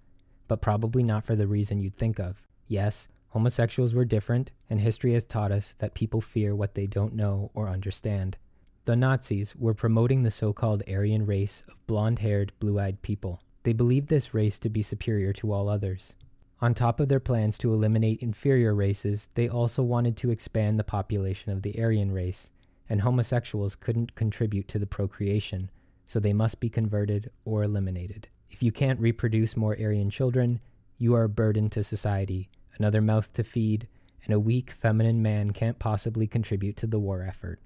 but 0.49 0.63
probably 0.63 1.03
not 1.03 1.27
for 1.27 1.37
the 1.37 1.47
reason 1.47 1.79
you'd 1.79 1.99
think 1.99 2.19
of. 2.19 2.41
Yes, 2.67 3.07
homosexuals 3.29 3.93
were 3.93 4.07
different, 4.07 4.53
and 4.71 4.81
history 4.81 5.13
has 5.13 5.25
taught 5.25 5.53
us 5.53 5.75
that 5.77 5.93
people 5.93 6.23
fear 6.23 6.55
what 6.55 6.75
they 6.75 6.87
don't 6.87 7.15
know 7.15 7.51
or 7.53 7.69
understand. 7.69 8.39
The 8.87 8.97
Nazis 8.97 9.55
were 9.55 9.75
promoting 9.75 10.23
the 10.23 10.31
so 10.31 10.55
called 10.55 10.83
Aryan 10.89 11.27
race 11.27 11.63
of 11.69 11.87
blonde 11.87 12.21
haired, 12.21 12.53
blue 12.59 12.81
eyed 12.81 13.03
people. 13.03 13.43
They 13.65 13.75
believed 13.75 14.09
this 14.09 14.33
race 14.33 14.59
to 14.61 14.71
be 14.71 14.81
superior 14.81 15.35
to 15.35 15.53
all 15.53 15.69
others. 15.69 16.15
On 16.63 16.73
top 16.73 16.99
of 16.99 17.11
their 17.11 17.21
plans 17.21 17.59
to 17.59 17.75
eliminate 17.75 18.23
inferior 18.23 18.75
races, 18.75 19.29
they 19.35 19.51
also 19.51 19.83
wanted 19.83 20.17
to 20.17 20.31
expand 20.31 20.79
the 20.79 20.83
population 20.83 21.53
of 21.53 21.61
the 21.61 21.79
Aryan 21.79 22.11
race 22.11 22.49
and 22.89 23.01
homosexuals 23.01 23.77
couldn't 23.77 24.15
contribute 24.15 24.69
to 24.69 24.79
the 24.79 24.87
procreation, 24.87 25.71
so 26.07 26.21
they 26.21 26.33
must 26.33 26.61
be 26.61 26.69
converted 26.69 27.31
or 27.45 27.63
eliminated. 27.63 28.29
If 28.51 28.63
you 28.63 28.73
can't 28.73 29.01
reproduce 29.01 29.57
more 29.57 29.77
Aryan 29.79 30.11
children, 30.11 30.61
you 30.99 31.15
are 31.15 31.25
a 31.25 31.29
burden 31.29 31.69
to 31.71 31.83
society, 31.83 32.49
another 32.79 33.01
mouth 33.01 33.33
to 33.35 33.45
feed, 33.45 33.89
and 34.25 34.35
a 34.35 34.41
weak 34.41 34.71
feminine 34.71 35.23
man 35.23 35.53
can't 35.53 35.79
possibly 35.79 36.27
contribute 36.27 36.77
to 36.79 36.87
the 36.87 36.99
war 36.99 37.23
effort. 37.23 37.61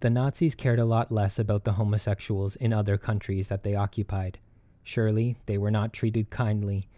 The 0.00 0.10
Nazis 0.10 0.54
cared 0.54 0.78
a 0.78 0.84
lot 0.84 1.10
less 1.10 1.38
about 1.38 1.64
the 1.64 1.72
homosexuals 1.72 2.56
in 2.56 2.72
other 2.72 2.98
countries 2.98 3.48
that 3.48 3.62
they 3.62 3.74
occupied. 3.74 4.38
Surely 4.82 5.36
they 5.46 5.56
were 5.56 5.70
not 5.70 5.92
treated 5.92 6.30
kindly, 6.30 6.88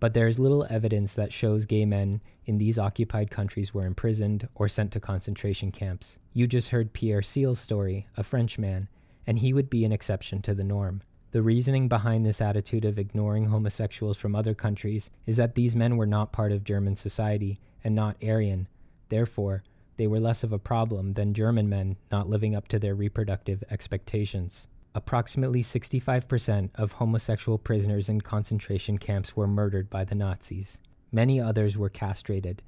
but 0.00 0.14
there 0.14 0.28
is 0.28 0.38
little 0.38 0.66
evidence 0.70 1.14
that 1.14 1.32
shows 1.32 1.66
gay 1.66 1.84
men 1.84 2.20
in 2.46 2.58
these 2.58 2.78
occupied 2.78 3.30
countries 3.30 3.74
were 3.74 3.86
imprisoned 3.86 4.48
or 4.54 4.68
sent 4.68 4.92
to 4.92 5.00
concentration 5.00 5.72
camps. 5.72 6.18
You 6.32 6.46
just 6.46 6.68
heard 6.68 6.92
Pierre 6.92 7.22
Seel's 7.22 7.60
story, 7.60 8.06
a 8.16 8.22
Frenchman, 8.22 8.88
and 9.26 9.40
he 9.40 9.52
would 9.52 9.68
be 9.68 9.84
an 9.84 9.92
exception 9.92 10.40
to 10.42 10.54
the 10.54 10.64
norm. 10.64 11.02
The 11.30 11.42
reasoning 11.42 11.88
behind 11.88 12.24
this 12.24 12.40
attitude 12.40 12.86
of 12.86 12.98
ignoring 12.98 13.46
homosexuals 13.46 14.16
from 14.16 14.34
other 14.34 14.54
countries 14.54 15.10
is 15.26 15.36
that 15.36 15.54
these 15.54 15.76
men 15.76 15.96
were 15.96 16.06
not 16.06 16.32
part 16.32 16.52
of 16.52 16.64
German 16.64 16.96
society 16.96 17.60
and 17.84 17.94
not 17.94 18.16
Aryan. 18.22 18.68
Therefore, 19.10 19.62
they 19.98 20.06
were 20.06 20.20
less 20.20 20.42
of 20.42 20.52
a 20.52 20.58
problem 20.58 21.14
than 21.14 21.34
German 21.34 21.68
men 21.68 21.96
not 22.10 22.30
living 22.30 22.54
up 22.54 22.68
to 22.68 22.78
their 22.78 22.94
reproductive 22.94 23.62
expectations. 23.70 24.68
Approximately 24.94 25.62
65% 25.62 26.70
of 26.74 26.92
homosexual 26.92 27.58
prisoners 27.58 28.08
in 28.08 28.20
concentration 28.20 28.98
camps 28.98 29.36
were 29.36 29.46
murdered 29.46 29.90
by 29.90 30.04
the 30.04 30.14
Nazis. 30.14 30.78
Many 31.12 31.40
others 31.40 31.76
were 31.76 31.88
castrated. 31.88 32.62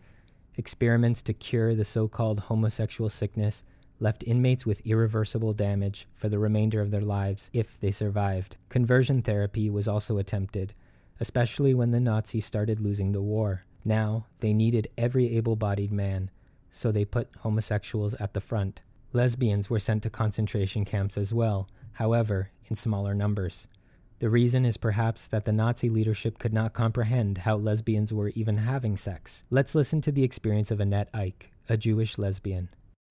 Experiments 0.56 1.22
to 1.22 1.32
cure 1.32 1.74
the 1.74 1.84
so 1.84 2.08
called 2.08 2.40
homosexual 2.40 3.10
sickness 3.10 3.64
left 4.00 4.24
inmates 4.26 4.64
with 4.64 4.86
irreversible 4.86 5.52
damage 5.52 6.06
for 6.14 6.28
the 6.28 6.38
remainder 6.38 6.80
of 6.80 6.90
their 6.90 7.00
lives 7.00 7.50
if 7.52 7.78
they 7.80 7.90
survived. 7.90 8.56
Conversion 8.68 9.22
therapy 9.22 9.68
was 9.68 9.86
also 9.86 10.18
attempted, 10.18 10.74
especially 11.20 11.74
when 11.74 11.90
the 11.90 12.00
Nazis 12.00 12.46
started 12.46 12.80
losing 12.80 13.12
the 13.12 13.20
war. 13.20 13.64
Now, 13.84 14.26
they 14.40 14.52
needed 14.52 14.88
every 14.96 15.36
able 15.36 15.56
bodied 15.56 15.92
man, 15.92 16.30
so 16.70 16.90
they 16.90 17.04
put 17.04 17.28
homosexuals 17.40 18.14
at 18.14 18.34
the 18.34 18.40
front. 18.40 18.80
Lesbians 19.12 19.68
were 19.68 19.80
sent 19.80 20.02
to 20.04 20.10
concentration 20.10 20.84
camps 20.84 21.18
as 21.18 21.34
well, 21.34 21.68
however, 21.92 22.50
in 22.68 22.76
smaller 22.76 23.14
numbers. 23.14 23.66
The 24.20 24.28
reason 24.28 24.66
is 24.66 24.76
perhaps 24.76 25.26
that 25.28 25.46
the 25.46 25.52
Nazi 25.52 25.88
leadership 25.88 26.38
could 26.38 26.52
not 26.52 26.74
comprehend 26.74 27.38
how 27.38 27.56
lesbians 27.56 28.12
were 28.12 28.28
even 28.30 28.58
having 28.58 28.96
sex. 28.96 29.44
Let's 29.48 29.74
listen 29.74 30.02
to 30.02 30.12
the 30.12 30.24
experience 30.24 30.70
of 30.70 30.78
Annette 30.78 31.10
Eick, 31.12 31.48
a 31.68 31.76
Jewish 31.78 32.18
lesbian. 32.18 32.68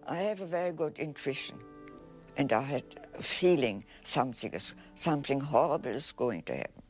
I 0.08 0.18
have 0.18 0.42
a 0.42 0.46
very 0.46 0.72
good 0.72 1.00
intuition, 1.00 1.58
and 2.38 2.54
I 2.54 2.62
had 2.62 2.84
a 3.16 3.24
feeling 3.24 3.86
something 4.04 4.54
is 4.54 4.76
something 4.94 5.40
horrible 5.40 5.92
is 5.92 6.12
going 6.12 6.44
to 6.44 6.58
happen. 6.58 6.84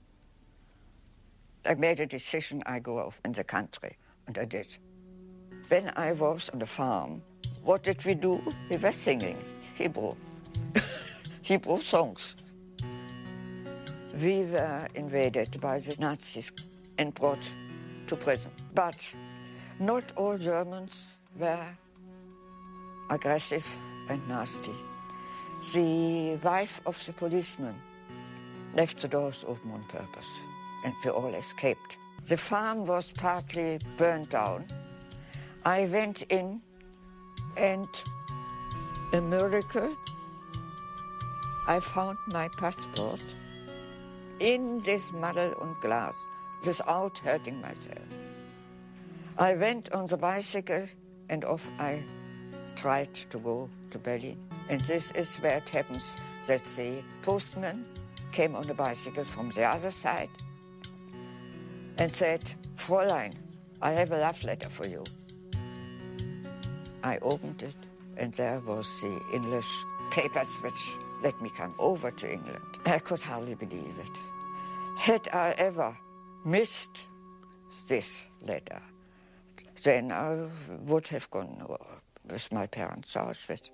I 1.65 1.75
made 1.75 1.99
a 2.01 2.05
decision 2.05 2.61
I 2.65 2.79
go 2.79 2.97
off 2.97 3.21
in 3.23 3.31
the 3.31 3.43
country, 3.43 3.97
and 4.27 4.37
I 4.37 4.45
did. 4.45 4.67
When 5.69 5.91
I 5.95 6.11
was 6.13 6.49
on 6.49 6.59
the 6.59 6.65
farm, 6.65 7.21
what 7.63 7.83
did 7.83 8.03
we 8.03 8.15
do? 8.15 8.41
We 8.69 8.77
were 8.77 8.91
singing 8.91 9.37
Hebrew. 9.75 10.15
Hebrew 11.49 11.79
songs. 11.79 12.35
We 14.21 14.43
were 14.43 14.87
invaded 14.93 15.59
by 15.59 15.79
the 15.79 15.95
Nazis 15.97 16.51
and 16.99 17.11
brought 17.11 17.51
to 18.05 18.15
prison. 18.15 18.51
But 18.75 19.15
not 19.79 20.11
all 20.15 20.37
Germans 20.37 21.17
were 21.35 21.65
aggressive 23.09 23.65
and 24.11 24.21
nasty. 24.27 24.75
The 25.73 26.37
wife 26.43 26.81
of 26.85 27.03
the 27.07 27.13
policeman 27.13 27.81
left 28.75 28.99
the 28.99 29.07
doors 29.07 29.43
open 29.47 29.71
on 29.71 29.81
purpose, 29.85 30.31
and 30.85 30.93
we 31.03 31.09
all 31.09 31.33
escaped. 31.33 31.97
The 32.27 32.37
farm 32.37 32.85
was 32.85 33.11
partly 33.11 33.79
burned 33.97 34.29
down. 34.29 34.67
I 35.65 35.87
went 35.87 36.21
in, 36.29 36.61
and 37.57 37.89
a 39.13 39.19
miracle 39.21 39.97
I 41.69 41.79
found 41.79 42.17
my 42.25 42.47
passport 42.57 43.23
in 44.39 44.79
this 44.79 45.13
muddle 45.13 45.53
and 45.61 45.75
glass 45.81 46.15
without 46.65 47.19
hurting 47.19 47.61
myself. 47.61 48.09
I 49.37 49.53
went 49.53 49.93
on 49.93 50.07
the 50.07 50.17
bicycle 50.17 50.87
and 51.29 51.45
off 51.45 51.69
I 51.77 52.03
tried 52.75 53.13
to 53.13 53.37
go 53.37 53.69
to 53.91 53.99
Berlin. 53.99 54.37
And 54.67 54.81
this 54.81 55.11
is 55.11 55.37
where 55.37 55.57
it 55.57 55.69
happens 55.69 56.17
that 56.47 56.65
the 56.75 57.03
postman 57.21 57.85
came 58.31 58.55
on 58.55 58.67
a 58.67 58.73
bicycle 58.73 59.23
from 59.23 59.51
the 59.51 59.63
other 59.63 59.91
side 59.91 60.31
and 61.99 62.11
said, 62.11 62.51
Fräulein, 62.77 63.35
I 63.79 63.91
have 63.91 64.11
a 64.11 64.17
love 64.17 64.43
letter 64.43 64.69
for 64.69 64.87
you. 64.87 65.03
I 67.03 67.19
opened 67.19 67.61
it 67.61 67.77
and 68.17 68.33
there 68.33 68.59
was 68.59 68.87
the 69.01 69.21
English 69.35 69.85
papers 70.09 70.55
which 70.63 70.97
let 71.21 71.41
me 71.41 71.49
come 71.49 71.75
over 71.79 72.11
to 72.11 72.31
England. 72.31 72.77
I 72.85 72.99
could 72.99 73.21
hardly 73.21 73.55
believe 73.55 73.95
it. 73.99 74.19
Had 74.97 75.27
I 75.33 75.53
ever 75.57 75.97
missed 76.45 77.07
this 77.87 78.29
letter, 78.41 78.81
then 79.83 80.11
I 80.11 80.47
would 80.85 81.07
have 81.07 81.29
gone 81.29 81.65
with 82.25 82.51
my 82.51 82.67
parents 82.67 83.13
to 83.13 83.19
Auschwitz. 83.19 83.71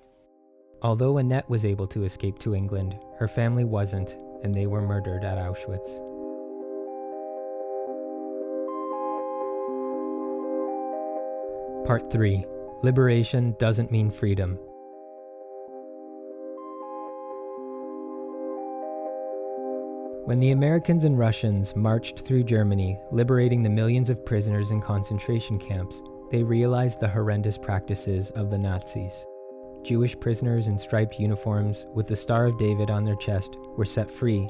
Although 0.82 1.18
Annette 1.18 1.50
was 1.50 1.66
able 1.66 1.88
to 1.88 2.04
escape 2.04 2.38
to 2.40 2.54
England, 2.54 2.98
her 3.18 3.28
family 3.28 3.64
wasn't, 3.64 4.18
and 4.44 4.54
they 4.54 4.68
were 4.68 4.82
murdered 4.82 5.24
at 5.24 5.38
Auschwitz. 5.38 6.02
Part 11.86 12.12
3 12.12 12.46
Liberation 12.82 13.56
doesn't 13.58 13.92
mean 13.92 14.12
freedom. 14.12 14.60
When 20.26 20.40
the 20.40 20.50
Americans 20.50 21.04
and 21.04 21.20
Russians 21.20 21.76
marched 21.76 22.22
through 22.22 22.46
Germany, 22.46 22.98
liberating 23.12 23.62
the 23.62 23.70
millions 23.70 24.10
of 24.10 24.26
prisoners 24.26 24.72
in 24.72 24.82
concentration 24.82 25.60
camps, 25.60 26.02
they 26.32 26.42
realized 26.42 27.00
the 27.00 27.08
horrendous 27.08 27.60
practices 27.60 28.32
of 28.32 28.50
the 28.50 28.58
Nazis. 28.58 29.28
Jewish 29.84 30.20
prisoners 30.20 30.66
in 30.66 30.80
striped 30.80 31.20
uniforms 31.20 31.86
with 31.94 32.08
the 32.08 32.16
Star 32.16 32.48
of 32.48 32.58
David 32.58 32.90
on 32.90 33.04
their 33.04 33.16
chest 33.18 33.56
were 33.78 33.86
set 33.86 34.10
free, 34.10 34.50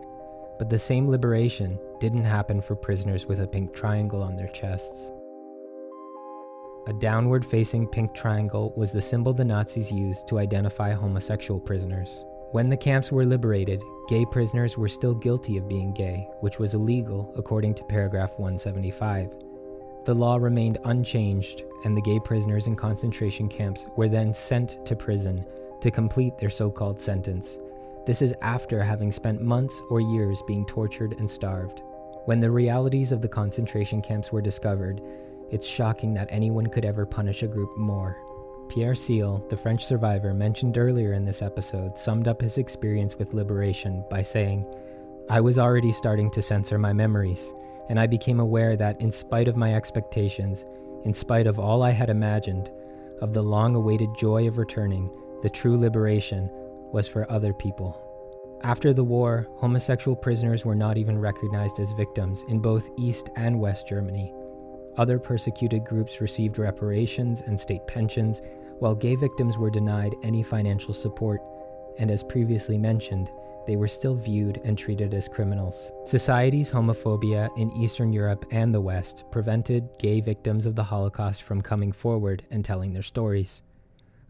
but 0.57 0.69
the 0.69 0.79
same 0.79 1.09
liberation 1.09 1.77
didn't 1.99 2.23
happen 2.23 2.61
for 2.61 2.77
prisoners 2.77 3.25
with 3.25 3.41
a 3.41 3.47
pink 3.47 3.73
triangle 3.73 4.23
on 4.23 4.37
their 4.37 4.47
chests. 4.47 5.11
A 6.87 6.93
downward 6.93 7.45
facing 7.45 7.85
pink 7.85 8.13
triangle 8.13 8.71
was 8.77 8.93
the 8.93 9.01
symbol 9.01 9.33
the 9.33 9.43
Nazis 9.43 9.91
used 9.91 10.25
to 10.29 10.39
identify 10.39 10.93
homosexual 10.93 11.59
prisoners. 11.59 12.23
When 12.53 12.69
the 12.69 12.77
camps 12.77 13.11
were 13.11 13.25
liberated, 13.25 13.81
gay 14.07 14.25
prisoners 14.25 14.77
were 14.77 14.87
still 14.87 15.13
guilty 15.13 15.57
of 15.57 15.67
being 15.67 15.93
gay, 15.93 16.27
which 16.41 16.59
was 16.59 16.73
illegal 16.73 17.33
according 17.37 17.73
to 17.75 17.83
paragraph 17.83 18.31
175. 18.37 19.29
The 20.05 20.13
law 20.13 20.35
remained 20.35 20.77
unchanged, 20.83 21.63
and 21.83 21.97
the 21.97 22.01
gay 22.01 22.19
prisoners 22.19 22.67
in 22.67 22.75
concentration 22.75 23.49
camps 23.49 23.87
were 23.95 24.07
then 24.07 24.33
sent 24.33 24.85
to 24.85 24.95
prison 24.95 25.45
to 25.81 25.89
complete 25.89 26.37
their 26.37 26.49
so 26.49 26.69
called 26.69 27.01
sentence. 27.01 27.57
This 28.05 28.21
is 28.21 28.35
after 28.41 28.83
having 28.83 29.11
spent 29.11 29.41
months 29.41 29.81
or 29.89 29.99
years 29.99 30.43
being 30.45 30.65
tortured 30.65 31.15
and 31.19 31.29
starved. 31.29 31.81
When 32.25 32.39
the 32.39 32.51
realities 32.51 33.11
of 33.11 33.21
the 33.21 33.27
concentration 33.27 34.01
camps 34.01 34.31
were 34.31 34.41
discovered, 34.41 35.01
it's 35.49 35.65
shocking 35.65 36.13
that 36.13 36.27
anyone 36.29 36.67
could 36.67 36.85
ever 36.85 37.05
punish 37.05 37.41
a 37.41 37.47
group 37.47 37.75
more. 37.77 38.17
Pierre 38.69 38.95
Seel, 38.95 39.45
the 39.49 39.57
French 39.57 39.85
survivor 39.85 40.33
mentioned 40.33 40.77
earlier 40.77 41.13
in 41.13 41.25
this 41.25 41.41
episode, 41.41 41.97
summed 41.97 42.27
up 42.27 42.41
his 42.41 42.57
experience 42.57 43.17
with 43.17 43.33
liberation 43.33 44.03
by 44.09 44.21
saying, 44.21 44.65
I 45.29 45.41
was 45.41 45.57
already 45.57 45.91
starting 45.91 46.29
to 46.31 46.41
censor 46.41 46.77
my 46.77 46.93
memories, 46.93 47.53
and 47.89 47.99
I 47.99 48.07
became 48.07 48.39
aware 48.39 48.75
that, 48.75 48.99
in 48.99 49.11
spite 49.11 49.47
of 49.47 49.55
my 49.55 49.73
expectations, 49.73 50.65
in 51.03 51.13
spite 51.13 51.47
of 51.47 51.59
all 51.59 51.83
I 51.83 51.91
had 51.91 52.09
imagined, 52.09 52.71
of 53.21 53.33
the 53.33 53.41
long 53.41 53.75
awaited 53.75 54.09
joy 54.17 54.47
of 54.47 54.57
returning, 54.57 55.09
the 55.41 55.49
true 55.49 55.77
liberation 55.77 56.49
was 56.91 57.07
for 57.07 57.31
other 57.31 57.53
people. 57.53 58.01
After 58.63 58.93
the 58.93 59.03
war, 59.03 59.47
homosexual 59.55 60.15
prisoners 60.15 60.65
were 60.65 60.75
not 60.75 60.97
even 60.97 61.17
recognized 61.17 61.79
as 61.79 61.91
victims 61.93 62.43
in 62.49 62.59
both 62.59 62.89
East 62.97 63.29
and 63.35 63.59
West 63.59 63.87
Germany. 63.87 64.33
Other 64.97 65.19
persecuted 65.19 65.83
groups 65.85 66.21
received 66.21 66.57
reparations 66.57 67.41
and 67.41 67.59
state 67.59 67.85
pensions, 67.87 68.41
while 68.79 68.95
gay 68.95 69.15
victims 69.15 69.57
were 69.57 69.69
denied 69.69 70.15
any 70.23 70.43
financial 70.43 70.93
support, 70.93 71.41
and 71.97 72.09
as 72.11 72.23
previously 72.23 72.77
mentioned, 72.77 73.29
they 73.67 73.75
were 73.75 73.87
still 73.87 74.15
viewed 74.15 74.61
and 74.63 74.77
treated 74.77 75.13
as 75.13 75.27
criminals. 75.27 75.91
Society's 76.05 76.71
homophobia 76.71 77.49
in 77.57 77.71
Eastern 77.71 78.13
Europe 78.13 78.45
and 78.51 78.73
the 78.73 78.81
West 78.81 79.23
prevented 79.31 79.89
gay 79.97 80.21
victims 80.21 80.65
of 80.65 80.75
the 80.75 80.83
Holocaust 80.83 81.41
from 81.41 81.61
coming 81.61 81.91
forward 81.91 82.43
and 82.51 82.63
telling 82.63 82.93
their 82.93 83.01
stories. 83.01 83.61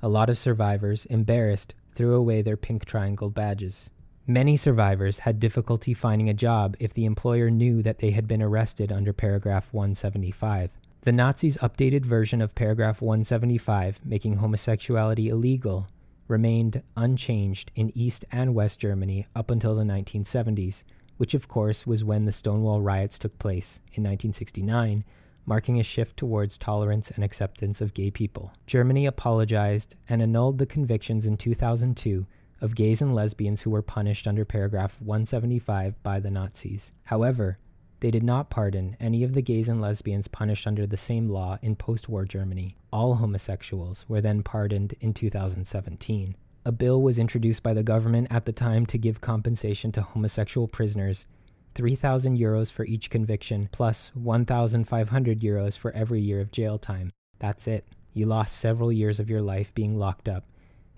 A 0.01 0.07
lot 0.07 0.29
of 0.29 0.37
survivors, 0.37 1.05
embarrassed, 1.07 1.75
threw 1.95 2.15
away 2.15 2.41
their 2.41 2.57
pink 2.57 2.85
triangle 2.85 3.29
badges. 3.29 3.89
Many 4.27 4.57
survivors 4.57 5.19
had 5.19 5.39
difficulty 5.39 5.93
finding 5.93 6.29
a 6.29 6.33
job 6.33 6.75
if 6.79 6.91
the 6.93 7.05
employer 7.05 7.51
knew 7.51 7.83
that 7.83 7.99
they 7.99 8.09
had 8.09 8.27
been 8.27 8.41
arrested 8.41 8.91
under 8.91 9.13
paragraph 9.13 9.71
175. 9.71 10.71
The 11.01 11.11
Nazis' 11.11 11.57
updated 11.57 12.07
version 12.07 12.41
of 12.41 12.55
paragraph 12.55 13.03
175, 13.03 14.03
making 14.03 14.37
homosexuality 14.37 15.29
illegal, 15.29 15.87
remained 16.27 16.81
unchanged 16.97 17.69
in 17.75 17.95
East 17.95 18.25
and 18.31 18.55
West 18.55 18.79
Germany 18.79 19.27
up 19.35 19.51
until 19.51 19.75
the 19.75 19.83
1970s, 19.83 20.81
which 21.17 21.35
of 21.35 21.47
course 21.47 21.85
was 21.85 22.03
when 22.03 22.25
the 22.25 22.31
Stonewall 22.31 22.81
riots 22.81 23.19
took 23.19 23.37
place 23.37 23.79
in 23.93 24.01
1969, 24.01 25.03
marking 25.45 25.79
a 25.79 25.83
shift 25.83 26.17
towards 26.17 26.57
tolerance 26.57 27.11
and 27.11 27.23
acceptance 27.23 27.79
of 27.79 27.93
gay 27.93 28.09
people. 28.09 28.51
Germany 28.65 29.05
apologized 29.05 29.93
and 30.09 30.23
annulled 30.23 30.57
the 30.57 30.65
convictions 30.65 31.27
in 31.27 31.37
2002 31.37 32.25
of 32.61 32.75
gays 32.75 33.01
and 33.01 33.13
lesbians 33.13 33.61
who 33.61 33.69
were 33.69 33.81
punished 33.81 34.27
under 34.27 34.45
paragraph 34.45 35.01
175 35.01 36.01
by 36.03 36.19
the 36.19 36.31
Nazis. 36.31 36.93
However, 37.05 37.59
they 37.99 38.11
did 38.11 38.23
not 38.23 38.49
pardon 38.49 38.97
any 38.99 39.23
of 39.23 39.33
the 39.33 39.41
gays 39.41 39.67
and 39.67 39.81
lesbians 39.81 40.27
punished 40.27 40.67
under 40.67 40.85
the 40.85 40.97
same 40.97 41.29
law 41.29 41.57
in 41.61 41.75
post 41.75 42.07
war 42.07 42.25
Germany. 42.25 42.75
All 42.91 43.15
homosexuals 43.15 44.05
were 44.07 44.21
then 44.21 44.43
pardoned 44.43 44.95
in 45.01 45.13
2017. 45.13 46.35
A 46.65 46.71
bill 46.71 47.01
was 47.01 47.19
introduced 47.19 47.63
by 47.63 47.73
the 47.73 47.83
government 47.83 48.27
at 48.31 48.45
the 48.45 48.51
time 48.51 48.85
to 48.87 48.97
give 48.97 49.21
compensation 49.21 49.91
to 49.93 50.01
homosexual 50.01 50.67
prisoners 50.67 51.25
3,000 51.75 52.37
euros 52.37 52.71
for 52.71 52.85
each 52.85 53.09
conviction, 53.09 53.69
plus 53.71 54.11
1,500 54.15 55.41
euros 55.41 55.77
for 55.77 55.91
every 55.91 56.21
year 56.21 56.39
of 56.39 56.51
jail 56.51 56.79
time. 56.79 57.11
That's 57.39 57.67
it. 57.67 57.85
You 58.13 58.25
lost 58.25 58.55
several 58.55 58.91
years 58.91 59.19
of 59.19 59.29
your 59.29 59.41
life 59.41 59.73
being 59.73 59.99
locked 59.99 60.29
up, 60.29 60.45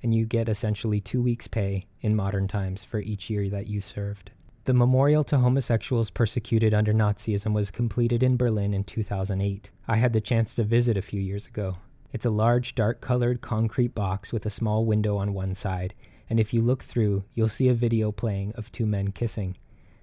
and 0.02 0.14
you 0.14 0.26
get 0.26 0.50
essentially 0.50 1.00
two 1.00 1.22
weeks' 1.22 1.48
pay 1.48 1.86
in 2.02 2.16
modern 2.16 2.48
times 2.48 2.84
for 2.84 3.00
each 3.00 3.30
year 3.30 3.50
that 3.50 3.68
you 3.68 3.82
served. 3.82 4.32
The 4.66 4.74
memorial 4.74 5.24
to 5.26 5.38
homosexuals 5.38 6.10
persecuted 6.10 6.74
under 6.74 6.94
Nazism 6.94 7.54
was 7.54 7.72
completed 7.72 8.22
in 8.22 8.36
Berlin 8.36 8.74
in 8.74 8.84
2008. 8.84 9.70
I 9.88 9.96
had 9.96 10.14
the 10.14 10.22
chance 10.22 10.54
to 10.56 10.64
visit 10.64 10.98
a 10.98 11.02
few 11.02 11.22
years 11.22 11.48
ago. 11.48 11.78
It's 12.12 12.26
a 12.26 12.30
large, 12.30 12.76
dark 12.76 13.00
colored 13.00 13.42
concrete 13.42 13.96
box 13.96 14.34
with 14.34 14.46
a 14.46 14.50
small 14.50 14.86
window 14.86 15.18
on 15.18 15.34
one 15.34 15.56
side, 15.56 15.94
and 16.30 16.40
if 16.40 16.54
you 16.54 16.62
look 16.62 16.84
through, 16.84 17.24
you'll 17.34 17.48
see 17.48 17.70
a 17.70 17.74
video 17.74 18.12
playing 18.12 18.52
of 18.56 18.72
two 18.72 18.86
men 18.86 19.12
kissing. 19.12 19.58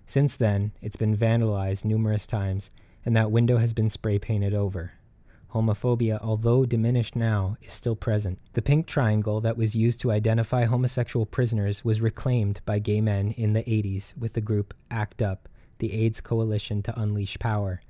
Since 0.06 0.36
then, 0.36 0.72
it's 0.80 0.96
been 0.96 1.16
vandalized 1.16 1.84
numerous 1.84 2.26
times, 2.26 2.70
and 3.04 3.14
that 3.16 3.30
window 3.30 3.58
has 3.58 3.72
been 3.72 3.90
spray 3.90 4.18
painted 4.18 4.54
over 4.54 4.92
homophobia, 5.54 6.18
although 6.20 6.66
diminished 6.66 7.14
now, 7.14 7.56
is 7.62 7.72
still 7.72 7.94
present. 7.94 8.38
The 8.54 8.62
pink 8.62 8.86
triangle 8.86 9.40
that 9.42 9.56
was 9.56 9.76
used 9.76 10.00
to 10.00 10.10
identify 10.10 10.64
homosexual 10.64 11.26
prisoners 11.26 11.84
was 11.84 12.00
reclaimed 12.00 12.60
by 12.64 12.80
gay 12.80 13.00
men 13.00 13.30
in 13.32 13.52
the 13.52 13.62
80s 13.62 14.16
with 14.18 14.32
the 14.32 14.40
group 14.40 14.74
ACT 14.90 15.22
UP, 15.22 15.48
the 15.78 15.92
AIDS 15.92 16.20
coalition 16.20 16.82
to 16.82 17.00
unleash 17.00 17.38
power. 17.38 17.80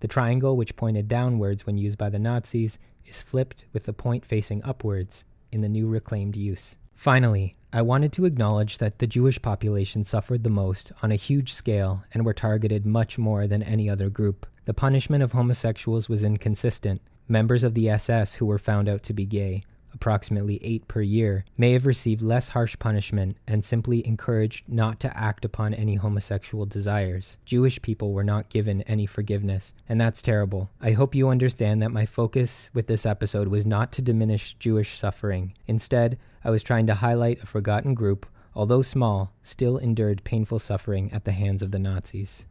The 0.00 0.08
triangle, 0.08 0.56
which 0.56 0.76
pointed 0.76 1.08
downwards 1.08 1.64
when 1.64 1.78
used 1.78 1.96
by 1.96 2.10
the 2.10 2.18
Nazis, 2.18 2.78
is 3.06 3.22
flipped 3.22 3.64
with 3.72 3.84
the 3.84 3.92
point 3.92 4.24
facing 4.24 4.62
upwards 4.64 5.24
in 5.52 5.60
the 5.60 5.68
new 5.68 5.88
reclaimed 5.88 6.36
use. 6.36 6.76
Finally, 6.94 7.56
I 7.72 7.82
wanted 7.82 8.12
to 8.14 8.24
acknowledge 8.24 8.78
that 8.78 8.98
the 8.98 9.06
Jewish 9.06 9.40
population 9.40 10.04
suffered 10.04 10.44
the 10.44 10.50
most 10.50 10.92
on 11.02 11.12
a 11.12 11.16
huge 11.16 11.52
scale 11.52 12.04
and 12.12 12.24
were 12.24 12.34
targeted 12.34 12.86
much 12.86 13.18
more 13.18 13.46
than 13.46 13.62
any 13.62 13.88
other 13.88 14.08
group. 14.08 14.46
The 14.66 14.74
punishment 14.74 15.22
of 15.22 15.30
homosexuals 15.30 16.08
was 16.08 16.24
inconsistent. 16.24 17.00
Members 17.28 17.62
of 17.62 17.74
the 17.74 17.88
SS 17.88 18.34
who 18.34 18.46
were 18.46 18.58
found 18.58 18.88
out 18.88 19.04
to 19.04 19.12
be 19.12 19.24
gay, 19.24 19.62
approximately 19.94 20.58
eight 20.60 20.88
per 20.88 21.02
year, 21.02 21.44
may 21.56 21.72
have 21.72 21.86
received 21.86 22.20
less 22.20 22.48
harsh 22.48 22.76
punishment 22.80 23.36
and 23.46 23.64
simply 23.64 24.04
encouraged 24.04 24.64
not 24.66 24.98
to 24.98 25.16
act 25.16 25.44
upon 25.44 25.72
any 25.72 25.94
homosexual 25.94 26.66
desires. 26.66 27.36
Jewish 27.44 27.80
people 27.80 28.12
were 28.12 28.24
not 28.24 28.48
given 28.48 28.82
any 28.82 29.06
forgiveness, 29.06 29.72
and 29.88 30.00
that's 30.00 30.20
terrible. 30.20 30.68
I 30.80 30.92
hope 30.92 31.14
you 31.14 31.28
understand 31.28 31.80
that 31.80 31.92
my 31.92 32.04
focus 32.04 32.68
with 32.74 32.88
this 32.88 33.06
episode 33.06 33.46
was 33.46 33.64
not 33.64 33.92
to 33.92 34.02
diminish 34.02 34.56
Jewish 34.58 34.98
suffering. 34.98 35.54
Instead, 35.68 36.18
I 36.42 36.50
was 36.50 36.64
trying 36.64 36.88
to 36.88 36.96
highlight 36.96 37.40
a 37.40 37.46
forgotten 37.46 37.94
group, 37.94 38.26
although 38.52 38.82
small, 38.82 39.32
still 39.44 39.78
endured 39.78 40.24
painful 40.24 40.58
suffering 40.58 41.12
at 41.12 41.24
the 41.24 41.30
hands 41.30 41.62
of 41.62 41.70
the 41.70 41.78
Nazis. 41.78 42.46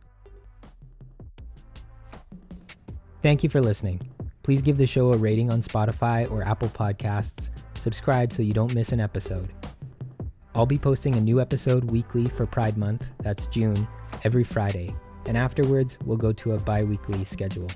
Thank 3.25 3.41
you 3.41 3.49
for 3.49 3.59
listening. 3.59 4.07
Please 4.43 4.61
give 4.61 4.77
the 4.77 4.85
show 4.85 5.11
a 5.11 5.17
rating 5.17 5.51
on 5.51 5.63
Spotify 5.63 6.29
or 6.29 6.43
Apple 6.43 6.67
Podcasts. 6.67 7.49
Subscribe 7.73 8.31
so 8.31 8.43
you 8.43 8.53
don't 8.53 8.75
miss 8.75 8.91
an 8.91 8.99
episode. 8.99 9.51
I'll 10.53 10.67
be 10.67 10.77
posting 10.77 11.15
a 11.15 11.19
new 11.19 11.41
episode 11.41 11.85
weekly 11.85 12.29
for 12.29 12.45
Pride 12.45 12.77
Month, 12.77 13.03
that's 13.23 13.47
June, 13.47 13.87
every 14.23 14.43
Friday, 14.43 14.93
and 15.25 15.35
afterwards 15.35 15.97
we'll 16.05 16.17
go 16.17 16.31
to 16.33 16.51
a 16.51 16.59
bi 16.59 16.83
weekly 16.83 17.25
schedule. 17.25 17.67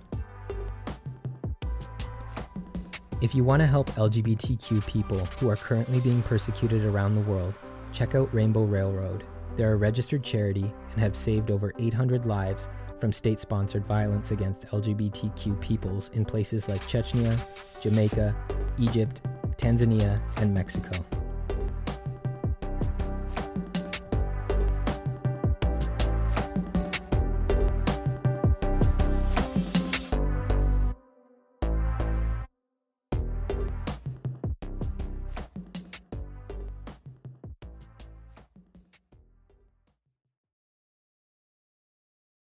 If 3.19 3.33
you 3.33 3.43
want 3.43 3.61
to 3.61 3.65
help 3.65 3.89
LGBTQ 3.93 4.85
people 4.85 5.17
who 5.39 5.49
are 5.49 5.55
currently 5.55 5.99
being 5.99 6.21
persecuted 6.21 6.85
around 6.85 7.15
the 7.15 7.21
world, 7.21 7.55
check 7.91 8.13
out 8.13 8.31
Rainbow 8.31 8.65
Railroad. 8.65 9.23
They're 9.57 9.73
a 9.73 9.77
registered 9.77 10.23
charity 10.23 10.71
and 10.91 10.99
have 10.99 11.15
saved 11.15 11.49
over 11.49 11.73
800 11.79 12.27
lives 12.27 12.69
from 12.99 13.11
state 13.11 13.39
sponsored 13.39 13.85
violence 13.85 14.31
against 14.31 14.67
LGBTQ 14.67 15.59
peoples 15.61 16.09
in 16.13 16.25
places 16.25 16.67
like 16.67 16.81
Chechnya, 16.81 17.39
Jamaica, 17.81 18.35
Egypt, 18.77 19.21
Tanzania, 19.57 20.19
and 20.37 20.53
Mexico. 20.53 21.18